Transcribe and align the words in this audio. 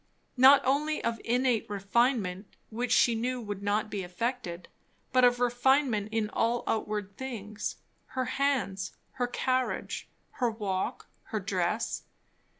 Not 0.35 0.63
only 0.65 1.03
of 1.03 1.21
innate 1.23 1.69
refinement, 1.69 2.47
which 2.71 2.91
she 2.91 3.13
knew 3.13 3.39
would 3.39 3.61
not 3.61 3.91
be 3.91 4.01
affected, 4.03 4.67
but 5.13 5.23
of 5.23 5.39
refinement 5.39 6.09
in 6.11 6.27
all 6.31 6.63
outward 6.65 7.15
things; 7.17 7.75
her 8.17 8.25
hands, 8.25 8.93
her 9.19 9.27
carriage, 9.27 10.09
her 10.39 10.49
walk, 10.49 11.05
her 11.25 11.39
dress. 11.39 12.01